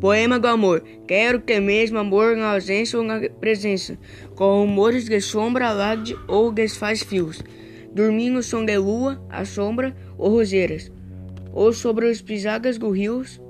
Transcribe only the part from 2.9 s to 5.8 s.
ou na presença, com rumores de sombra,